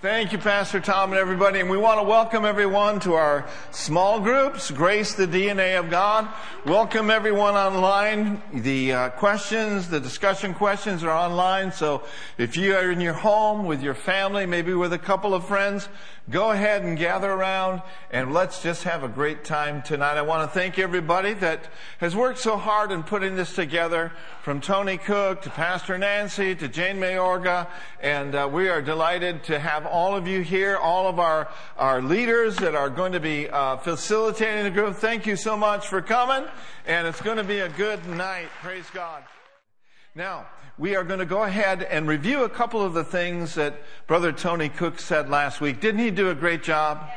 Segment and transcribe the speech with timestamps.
[0.00, 1.58] Thank you, Pastor Tom and everybody.
[1.58, 6.28] And we want to welcome everyone to our small groups, Grace, the DNA of God.
[6.64, 8.40] Welcome everyone online.
[8.54, 11.72] The uh, questions, the discussion questions are online.
[11.72, 12.04] So
[12.36, 15.88] if you are in your home with your family, maybe with a couple of friends,
[16.30, 20.16] go ahead and gather around and let's just have a great time tonight.
[20.16, 21.68] I want to thank everybody that
[21.98, 26.68] has worked so hard in putting this together from Tony Cook to Pastor Nancy to
[26.68, 27.68] Jane Mayorga.
[28.00, 32.02] And uh, we are delighted to have all of you here, all of our, our
[32.02, 34.96] leaders that are going to be uh, facilitating the group.
[34.96, 36.48] Thank you so much for coming.
[36.86, 38.48] And it's going to be a good night.
[38.62, 39.22] Praise God.
[40.18, 43.80] Now, we are going to go ahead and review a couple of the things that
[44.08, 45.80] Brother Tony Cook said last week.
[45.80, 47.08] Didn't he do a great job?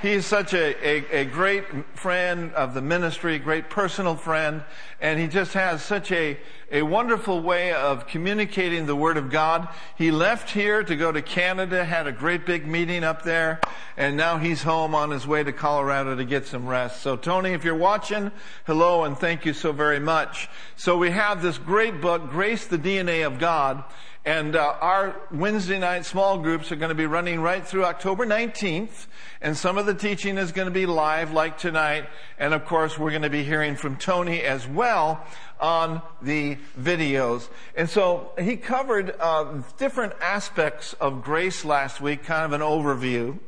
[0.00, 1.66] He is such a, a, a, great
[1.98, 4.62] friend of the ministry, great personal friend,
[5.02, 6.38] and he just has such a,
[6.70, 9.68] a wonderful way of communicating the Word of God.
[9.96, 13.60] He left here to go to Canada, had a great big meeting up there,
[13.96, 17.02] and now he's home on his way to Colorado to get some rest.
[17.02, 18.30] So Tony, if you're watching,
[18.66, 20.48] hello and thank you so very much.
[20.76, 23.82] So we have this great book, Grace, the DNA of God,
[24.24, 28.26] and uh, our Wednesday night small groups are going to be running right through October
[28.26, 29.06] 19th.
[29.40, 32.06] And some of the teaching is going to be live like tonight.
[32.38, 35.26] And of course, we're going to be hearing from Tony as well
[35.60, 37.48] on the videos.
[37.76, 43.38] And so he covered uh, different aspects of grace last week, kind of an overview.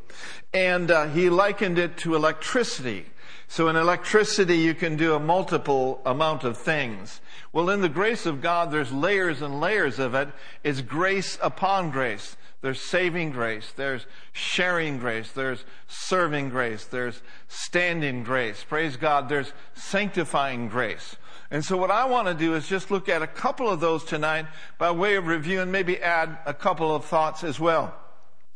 [0.55, 3.07] And uh, he likened it to electricity.
[3.49, 7.21] So in electricity, you can do a multiple amount of things.
[7.53, 10.29] Well, in the grace of God, there's layers and layers of it.
[10.65, 12.37] It's grace upon grace.
[12.63, 13.73] There's saving grace.
[13.75, 15.33] There's sharing grace.
[15.33, 16.85] There's serving grace.
[16.85, 18.65] There's standing grace.
[18.67, 19.29] Praise God.
[19.29, 21.17] There's sanctifying grace.
[21.53, 24.05] And so what I want to do is just look at a couple of those
[24.05, 24.47] tonight
[24.79, 27.95] by way of review and maybe add a couple of thoughts as well.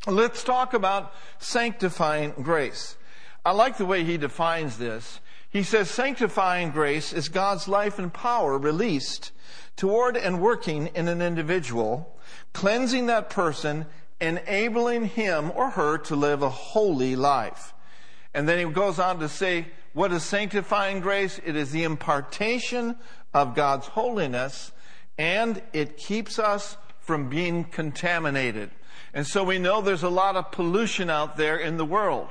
[0.07, 2.97] Let's talk about sanctifying grace.
[3.45, 5.19] I like the way he defines this.
[5.47, 9.31] He says sanctifying grace is God's life and power released
[9.75, 12.17] toward and working in an individual,
[12.53, 13.85] cleansing that person,
[14.19, 17.75] enabling him or her to live a holy life.
[18.33, 21.39] And then he goes on to say, what is sanctifying grace?
[21.45, 22.95] It is the impartation
[23.33, 24.71] of God's holiness
[25.17, 28.69] and it keeps us from being contaminated.
[29.13, 32.27] And so we know there's a lot of pollution out there in the world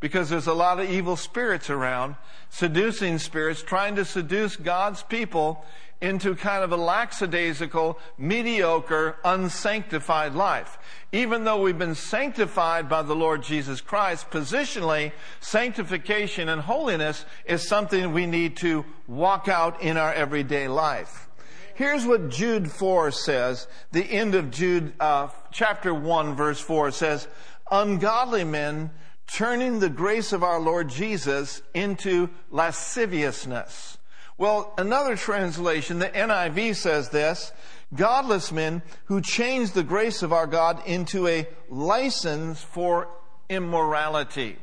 [0.00, 2.14] because there's a lot of evil spirits around,
[2.50, 5.64] seducing spirits, trying to seduce God's people
[6.00, 10.78] into kind of a lackadaisical, mediocre, unsanctified life.
[11.12, 17.66] Even though we've been sanctified by the Lord Jesus Christ, positionally, sanctification and holiness is
[17.66, 21.28] something we need to walk out in our everyday life.
[21.74, 23.68] Here's what Jude 4 says.
[23.92, 27.28] The end of Jude, uh, chapter 1, verse 4 says,
[27.70, 28.90] Ungodly men
[29.26, 33.97] turning the grace of our Lord Jesus into lasciviousness.
[34.38, 37.50] Well, another translation, the NIV says this,
[37.92, 43.08] godless men who change the grace of our God into a license for
[43.48, 44.56] immorality.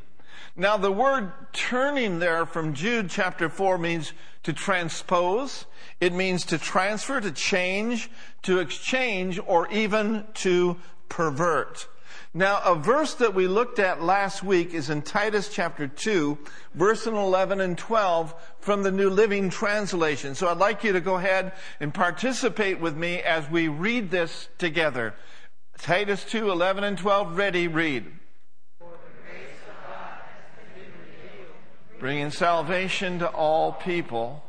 [0.56, 5.66] Now the word turning there from Jude chapter 4 means to transpose.
[6.00, 8.09] It means to transfer, to change,
[8.44, 10.78] to exchange, or even to
[11.09, 11.90] pervert.
[12.38, 16.38] Now, a verse that we looked at last week is in Titus chapter 2,
[16.73, 20.35] verse 11 and 12 from the New Living Translation.
[20.35, 24.50] So I'd like you to go ahead and participate with me as we read this
[24.57, 25.16] together.
[25.78, 28.06] Titus 2, 11 and 12, ready, read.
[32.00, 34.44] Bringing salvation to all people.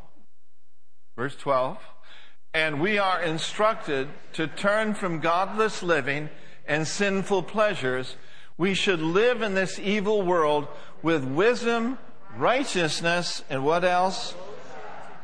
[1.15, 1.79] Verse 12.
[2.53, 6.31] And we are instructed to turn from godless living
[6.67, 8.17] and sinful pleasures,
[8.59, 10.67] we should live in this evil world
[11.03, 11.99] with wisdom,
[12.37, 14.35] righteousness, and what else?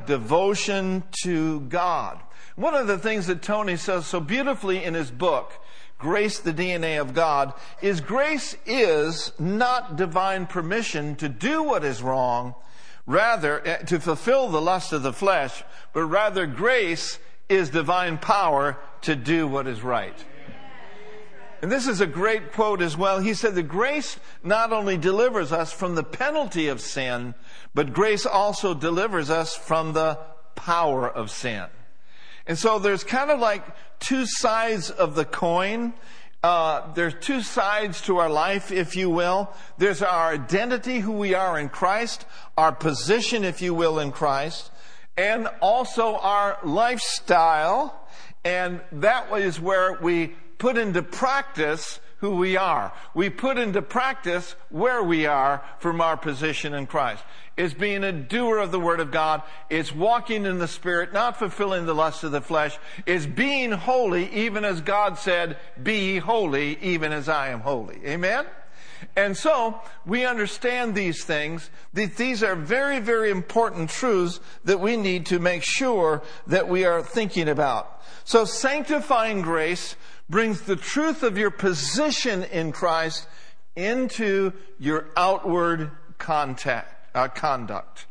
[0.07, 2.21] Devotion to God.
[2.57, 5.53] One of the things that Tony says so beautifully in his book,
[6.03, 12.03] Grace, the DNA of God, is grace is not divine permission to do what is
[12.03, 12.57] wrong,
[13.07, 15.63] rather, eh, to fulfill the lust of the flesh,
[15.93, 20.25] but rather grace is divine power to do what is right.
[21.63, 23.21] And this is a great quote as well.
[23.21, 27.35] He said The grace not only delivers us from the penalty of sin,
[27.73, 30.19] but grace also delivers us from the
[30.57, 31.67] power of sin.
[32.49, 33.65] And so there's kind of like
[34.01, 35.95] two sides of the coin.
[36.43, 39.49] Uh, there's two sides to our life, if you will.
[39.79, 42.27] There's our identity, who we are in Christ,
[42.59, 44.73] our position, if you will, in Christ,
[45.17, 48.09] and also our lifestyle.
[48.45, 52.93] And that is where we put into practice who we are.
[53.15, 57.25] We put into practice where we are from our position in Christ.
[57.57, 59.43] It's being a doer of the Word of God.
[59.69, 62.79] It's walking in the Spirit, not fulfilling the lust of the flesh.
[63.07, 68.01] It's being holy, even as God said, be holy, even as I am holy.
[68.07, 68.47] Amen?
[69.17, 71.71] And so we understand these things.
[71.93, 77.03] These are very, very important truths that we need to make sure that we are
[77.03, 78.01] thinking about.
[78.25, 79.97] So sanctifying grace
[80.33, 83.29] brings the truth of your position in Christ
[83.77, 88.07] into your outward contact, uh, conduct.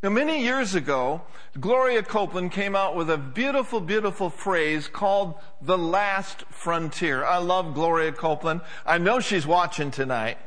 [0.00, 1.22] Now, many years ago,
[1.58, 7.24] Gloria Copeland came out with a beautiful, beautiful phrase called the last frontier.
[7.24, 8.60] I love Gloria Copeland.
[8.86, 10.38] I know she's watching tonight.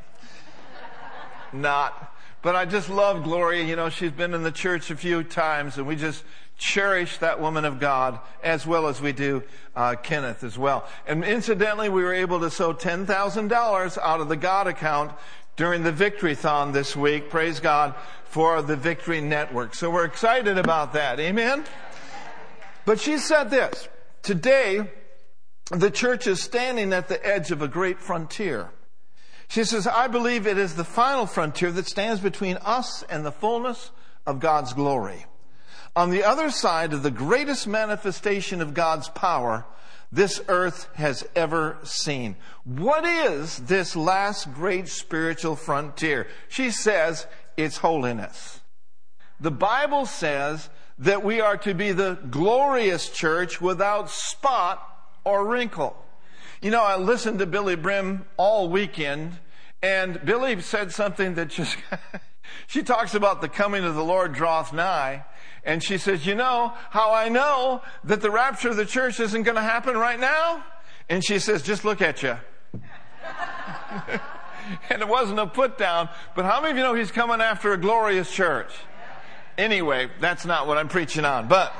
[1.52, 2.14] Not.
[2.40, 3.64] But I just love Gloria.
[3.64, 6.24] You know, she's been in the church a few times and we just
[6.58, 9.42] cherish that woman of God as well as we do
[9.74, 10.86] uh, Kenneth as well.
[11.06, 15.12] And incidentally, we were able to sow $10,000 out of the God account
[15.56, 17.30] during the Victory-thon this week.
[17.30, 17.94] Praise God
[18.24, 19.74] for the Victory Network.
[19.74, 21.18] So we're excited about that.
[21.20, 21.64] Amen?
[22.84, 23.88] But she said this,
[24.22, 24.90] today
[25.70, 28.70] the church is standing at the edge of a great frontier.
[29.48, 33.32] She says, I believe it is the final frontier that stands between us and the
[33.32, 33.90] fullness
[34.26, 35.24] of God's glory.
[35.98, 39.66] On the other side of the greatest manifestation of God's power,
[40.12, 42.36] this earth has ever seen.
[42.62, 46.28] What is this last great spiritual frontier?
[46.48, 48.60] She says it's holiness.
[49.40, 54.80] The Bible says that we are to be the glorious church without spot
[55.24, 55.96] or wrinkle.
[56.62, 59.32] You know, I listened to Billye Brim all weekend,
[59.82, 61.76] and Billye said something that just,
[62.68, 65.24] she talks about the coming of the Lord draweth nigh.
[65.64, 69.42] And she says, you know how I know that the rapture of the church isn't
[69.42, 70.64] going to happen right now?
[71.08, 72.36] And she says, just look at you.
[74.90, 77.72] and it wasn't a put down, but how many of you know he's coming after
[77.72, 78.72] a glorious church?
[79.56, 81.74] Anyway, that's not what I'm preaching on, but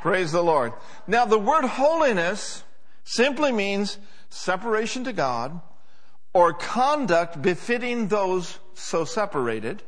[0.00, 0.72] praise the Lord.
[1.06, 2.64] Now the word holiness
[3.04, 3.98] simply means
[4.30, 5.60] separation to God
[6.32, 9.82] or conduct befitting those so separated.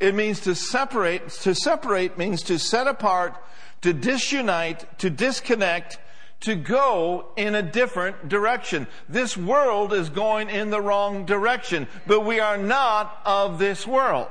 [0.00, 1.28] It means to separate.
[1.30, 3.36] To separate means to set apart,
[3.82, 5.98] to disunite, to disconnect,
[6.40, 8.86] to go in a different direction.
[9.08, 14.28] This world is going in the wrong direction, but we are not of this world.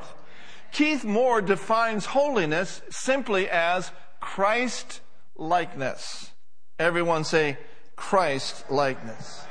[0.71, 5.01] Keith Moore defines holiness simply as Christ
[5.35, 6.31] likeness.
[6.79, 7.57] Everyone say
[7.95, 9.45] Christ likeness.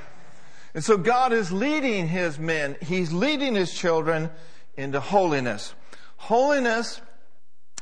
[0.74, 4.30] And so God is leading his men, he's leading his children
[4.76, 5.74] into holiness.
[6.22, 7.00] Holiness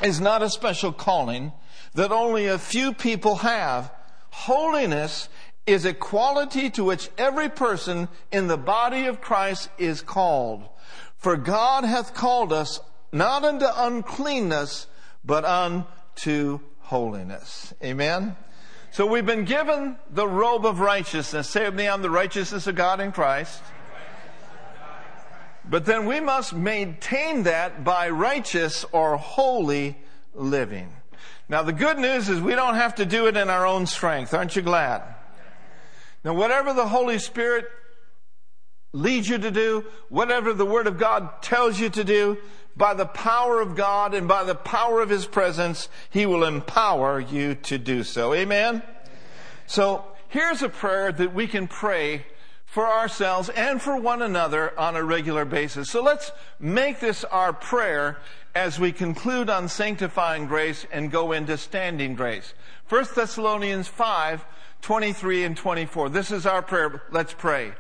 [0.02, 1.52] is not a special calling
[1.92, 3.92] that only a few people have.
[4.31, 5.28] Holiness
[5.66, 10.66] is a quality to which every person in the body of Christ is called.
[11.19, 12.81] For God hath called us
[13.12, 14.87] not unto uncleanness,
[15.22, 17.75] but unto holiness.
[17.84, 18.37] Amen?
[18.90, 21.50] So we've been given the robe of righteousness.
[21.50, 23.62] Say with me, I'm the righteousness of God in Christ.
[25.70, 29.96] But then we must maintain that by righteous or holy
[30.34, 30.93] living.
[31.49, 34.34] Now the good news is we don't have to do it in our own strength.
[34.34, 35.02] Aren't you glad?
[36.25, 37.67] Now whatever the Holy Spirit
[38.93, 42.38] leads you to do, whatever the Word of God tells you to do,
[42.76, 47.21] by the power of God and by the power of His presence, He will empower
[47.21, 48.35] you to do so.
[48.35, 48.83] Amen?
[49.68, 52.26] So here's a prayer that we can pray
[52.70, 55.90] for ourselves and for one another on a regular basis.
[55.90, 58.18] So let's make this our prayer
[58.54, 62.54] as we conclude on sanctifying grace and go into standing grace.
[62.88, 64.46] 1 Thessalonians 5,
[64.82, 66.10] 23 and 24.
[66.10, 67.02] This is our prayer.
[67.10, 67.72] Let's pray.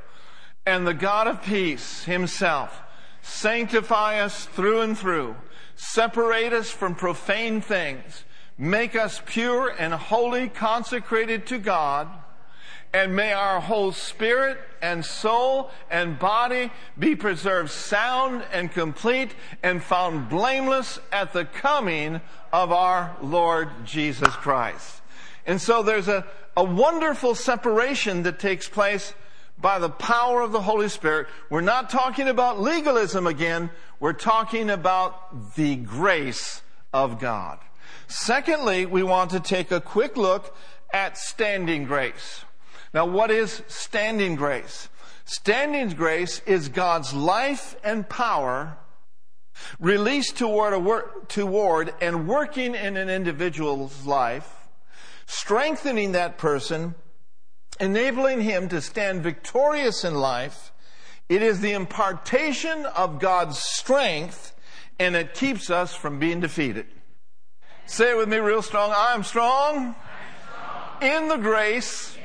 [0.66, 2.82] And the God of peace himself
[3.22, 5.36] sanctify us through and through,
[5.76, 8.24] separate us from profane things,
[8.58, 12.08] make us pure and holy, consecrated to God,
[12.92, 19.82] and may our whole spirit and soul and body be preserved sound and complete and
[19.82, 22.20] found blameless at the coming
[22.52, 25.02] of our Lord Jesus Christ.
[25.46, 29.14] And so there's a, a wonderful separation that takes place
[29.60, 31.28] by the power of the Holy Spirit.
[31.48, 33.70] We're not talking about legalism again.
[34.00, 37.58] We're talking about the grace of God.
[38.08, 40.56] Secondly, we want to take a quick look
[40.92, 42.44] at standing grace.
[42.92, 44.88] Now, what is standing grace?
[45.24, 48.78] Standing grace is God's life and power
[49.78, 54.68] released toward, work, toward and working in an individual's life,
[55.26, 56.94] strengthening that person
[57.78, 60.72] enabling him to stand victorious in life.
[61.28, 64.54] It is the impartation of God's strength
[64.98, 66.86] and it keeps us from being defeated.
[67.86, 68.92] Say it with me real strong.
[68.94, 69.94] I am strong, I'm
[71.00, 71.12] strong.
[71.22, 72.19] In, the grace in the grace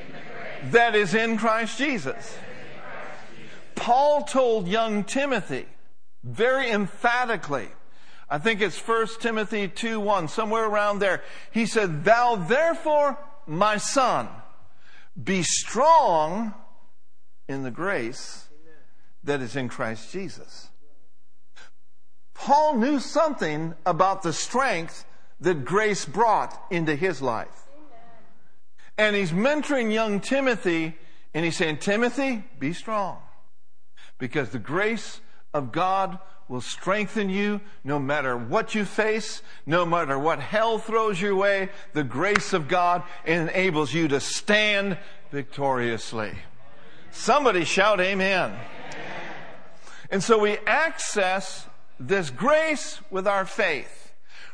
[0.72, 2.38] that is in Christ Jesus.
[3.76, 5.66] Paul told young Timothy
[6.24, 7.68] very emphatically,
[8.30, 11.22] I think it's 1 Timothy 2 1, somewhere around there.
[11.52, 14.28] He said, Thou therefore, my son,
[15.22, 16.54] be strong
[17.48, 18.48] in the grace
[19.24, 20.70] that is in Christ Jesus.
[22.34, 25.06] Paul knew something about the strength
[25.40, 27.65] that grace brought into his life.
[28.98, 30.96] And he's mentoring young Timothy,
[31.34, 33.18] and he's saying, Timothy, be strong.
[34.18, 35.20] Because the grace
[35.54, 41.20] of God will strengthen you no matter what you face, no matter what hell throws
[41.20, 41.70] your way.
[41.94, 44.98] The grace of God enables you to stand
[45.32, 46.34] victoriously.
[47.12, 48.52] Somebody shout amen.
[48.52, 48.60] amen.
[50.12, 51.68] And so we access
[52.00, 54.05] this grace with our faith.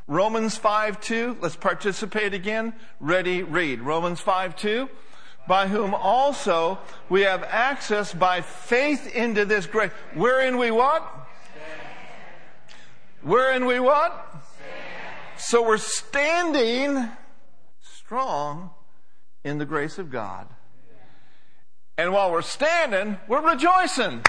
[0.08, 2.74] Romans 5 2, let's participate again.
[3.00, 3.82] Ready, read.
[3.82, 4.90] Romans 5 2
[5.48, 6.78] by whom also
[7.10, 9.92] we have access by faith into this grace.
[10.14, 11.04] Wherein we what?
[13.22, 14.28] Wherein we what?
[15.38, 17.10] So we're standing
[17.82, 18.72] strong
[19.44, 20.48] in the grace of God.
[21.98, 24.24] And while we're standing, we're rejoicing.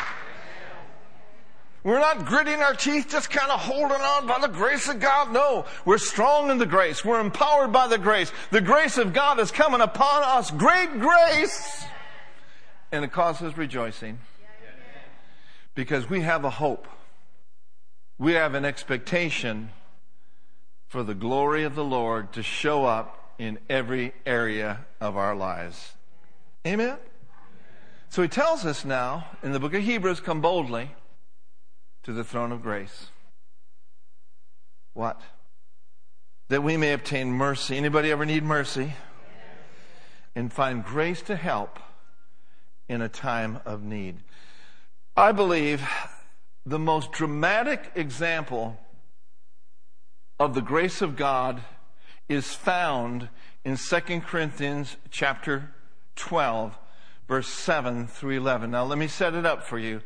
[1.84, 5.32] We're not gritting our teeth, just kind of holding on by the grace of God.
[5.32, 7.04] No, we're strong in the grace.
[7.04, 8.30] We're empowered by the grace.
[8.50, 10.52] The grace of God is coming upon us.
[10.52, 11.84] Great grace.
[12.92, 14.20] And it causes rejoicing.
[15.74, 16.86] Because we have a hope.
[18.16, 19.70] We have an expectation
[20.86, 25.94] for the glory of the Lord to show up in every area of our lives.
[26.64, 26.98] Amen?
[28.10, 30.90] So he tells us now in the book of Hebrews, come boldly
[32.02, 33.09] to the throne of grace.
[34.94, 35.21] What?
[36.49, 37.76] That we may obtain mercy.
[37.76, 38.94] Anybody ever need mercy?
[40.35, 41.78] And find grace to help
[42.88, 44.16] in a time of need.
[45.16, 45.87] I believe
[46.64, 48.78] the most dramatic example
[50.38, 51.62] of the grace of God
[52.28, 53.28] is found
[53.64, 55.71] in 2 Corinthians chapter
[56.16, 56.78] 12
[57.28, 58.71] verse 7 through 11.
[58.71, 60.02] Now let me set it up for you.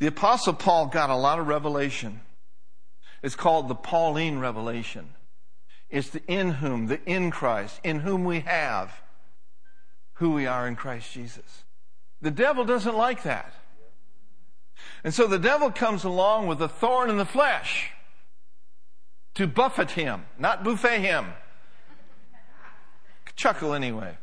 [0.00, 2.22] The Apostle Paul got a lot of revelation.
[3.22, 5.10] It's called the Pauline revelation.
[5.90, 9.02] It's the in whom, the in Christ, in whom we have
[10.14, 11.64] who we are in Christ Jesus.
[12.22, 13.52] The devil doesn't like that.
[15.04, 17.90] And so the devil comes along with a thorn in the flesh
[19.34, 21.26] to buffet him, not buffet him.
[23.36, 24.16] Chuckle anyway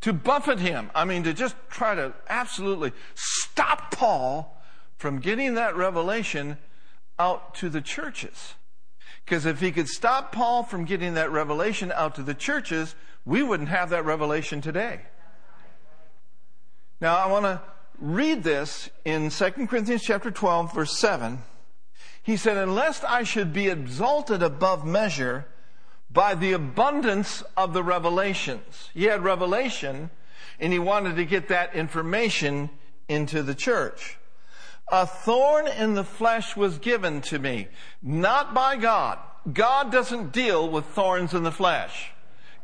[0.00, 0.90] to buffet him.
[0.94, 2.92] I mean, to just try to absolutely
[3.58, 4.56] stop Paul
[4.98, 6.58] from getting that revelation
[7.18, 8.54] out to the churches.
[9.24, 13.42] Because if he could stop Paul from getting that revelation out to the churches, we
[13.42, 15.00] wouldn't have that revelation today.
[17.00, 17.60] Now, I want to
[17.98, 21.42] read this in 2 Corinthians chapter 12, verse 7.
[22.22, 25.46] He said, Unless I should be exalted above measure,
[26.08, 28.88] by the abundance of the revelations.
[28.94, 30.10] He had revelation
[30.60, 32.70] and he wanted to get that information
[33.08, 34.18] into the church.
[34.90, 37.68] A thorn in the flesh was given to me,
[38.02, 39.18] not by God.
[39.52, 42.12] God doesn't deal with thorns in the flesh.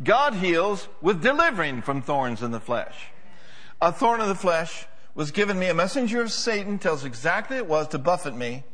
[0.02, 2.94] God heals with delivering from thorns in the flesh.
[3.80, 5.68] A thorn in the flesh was given me.
[5.68, 8.64] A messenger of Satan tells exactly it was to buffet me,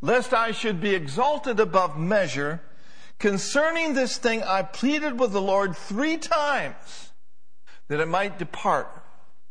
[0.00, 2.60] lest I should be exalted above measure.
[3.18, 7.12] Concerning this thing, I pleaded with the Lord three times
[7.88, 8.88] that it might depart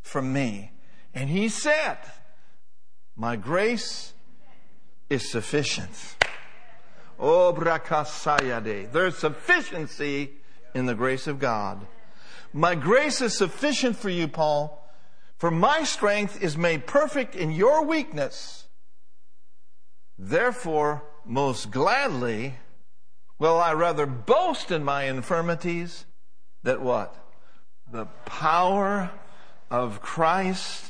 [0.01, 0.72] from me.
[1.13, 1.97] And he said,
[3.15, 4.13] My grace
[5.09, 6.15] is sufficient.
[7.19, 8.91] Oh, brakasayade.
[8.91, 10.31] There's sufficiency
[10.73, 11.85] in the grace of God.
[12.51, 14.79] My grace is sufficient for you, Paul,
[15.37, 18.65] for my strength is made perfect in your weakness.
[20.17, 22.55] Therefore, most gladly,
[23.39, 26.05] will I rather boast in my infirmities
[26.63, 27.15] that what?
[27.91, 29.11] The power
[29.69, 30.82] of Christ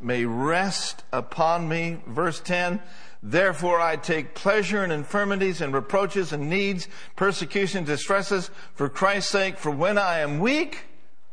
[0.00, 1.98] may rest upon me.
[2.06, 2.80] Verse 10,
[3.22, 9.58] therefore I take pleasure in infirmities and reproaches and needs, persecution, distresses for Christ's sake.
[9.58, 10.84] For when I am weak,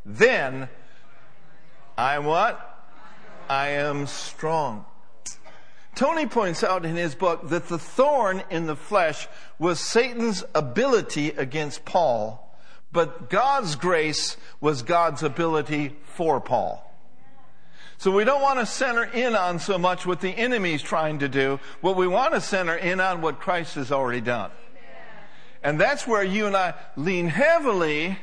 [0.04, 0.68] then
[1.96, 2.64] I am what?
[3.48, 4.84] I am strong.
[5.94, 9.26] Tony points out in his book that the thorn in the flesh
[9.58, 12.48] was Satan's ability against Paul
[12.92, 16.84] But God's grace was God's ability for Paul.
[17.98, 21.28] So we don't want to center in on so much what the enemy's trying to
[21.28, 21.58] do.
[21.80, 24.52] What we want to center in on what Christ has already done.
[25.64, 28.16] And that's where you and I lean heavily,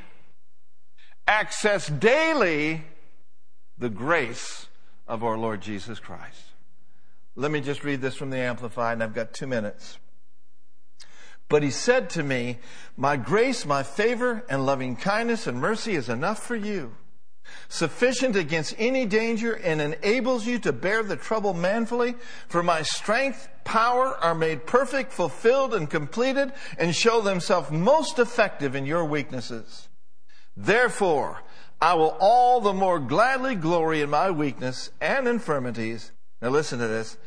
[1.28, 2.86] access daily
[3.78, 4.68] the grace
[5.10, 6.42] of our Lord Jesus Christ.
[7.36, 9.98] Let me just read this from the Amplified, and I've got two minutes.
[11.50, 12.60] But he said to me,
[12.96, 16.96] My grace, my favor, and loving kindness and mercy is enough for you
[17.68, 22.16] sufficient against any danger and enables you to bear the trouble manfully.
[22.48, 28.76] For my strength, power are made perfect, fulfilled, and completed, and show themselves most effective
[28.76, 29.90] in your weaknesses.
[30.56, 31.42] Therefore,
[31.82, 36.12] I will all the more gladly glory in my weakness and infirmities.
[36.42, 37.18] Now listen to this,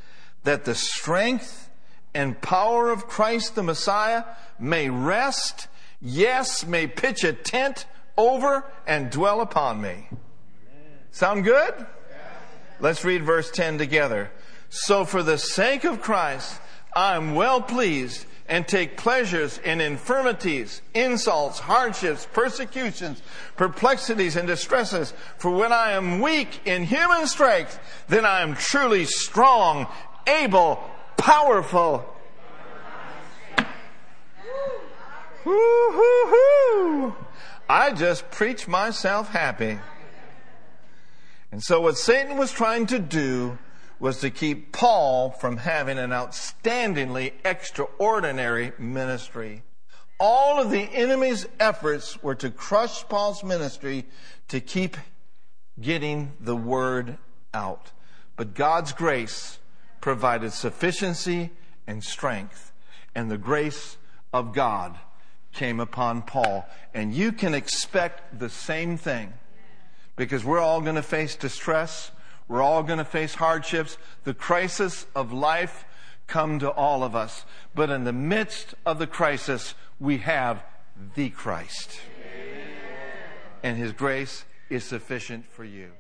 [0.44, 1.70] that the strength
[2.14, 4.24] and power of Christ the Messiah
[4.58, 5.68] may rest,
[6.00, 7.86] yes, may pitch a tent
[8.18, 10.08] over and dwell upon me.
[11.12, 11.74] Sound good?
[12.80, 14.30] Let's read verse 10 together.
[14.68, 16.60] So for the sake of Christ,
[16.94, 23.22] I am well pleased and take pleasures in infirmities, insults, hardships, persecutions,
[23.56, 25.12] perplexities, and distresses.
[25.36, 29.86] For when I am weak in human strength, then I am truly strong,
[30.26, 30.82] able,
[31.16, 32.04] powerful.
[35.44, 37.14] Woo-hoo-hoo.
[37.68, 39.78] I just preach myself happy.
[41.52, 43.58] And so what Satan was trying to do
[44.00, 49.64] was to keep Paul from having an outstandingly extraordinary ministry.
[50.18, 54.06] All of the enemy's efforts were to crush Paul's ministry
[54.48, 54.96] to keep
[55.78, 57.18] getting the word
[57.52, 57.92] out.
[58.36, 59.58] But God's grace
[60.00, 61.50] provided sufficiency
[61.86, 62.72] and strength,
[63.14, 63.98] and the grace
[64.32, 64.98] of God
[65.52, 66.66] came upon Paul.
[66.94, 69.32] And you can expect the same thing
[70.16, 72.10] because we're all going to face distress.
[72.48, 73.98] We're all going to face hardships.
[74.24, 75.84] The crisis of life
[76.26, 77.44] come to all of us.
[77.74, 80.62] But in the midst of the crisis, we have
[81.14, 82.00] the Christ.
[83.62, 85.90] And his grace is sufficient for you.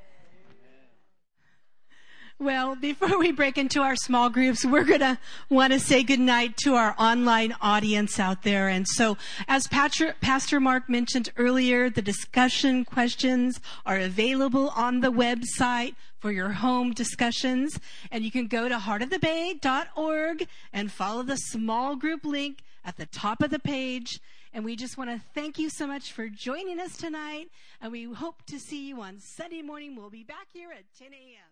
[2.40, 5.18] Well, before we break into our small groups, we're going to
[5.50, 8.68] want to say goodnight to our online audience out there.
[8.68, 9.16] And so,
[9.48, 16.30] as Pastor, Pastor Mark mentioned earlier, the discussion questions are available on the website for
[16.30, 17.80] your home discussions.
[18.12, 23.42] And you can go to heartofthebay.org and follow the small group link at the top
[23.42, 24.20] of the page.
[24.54, 27.48] And we just want to thank you so much for joining us tonight.
[27.82, 29.96] And we hope to see you on Sunday morning.
[29.96, 31.47] We'll be back here at 10 a.m.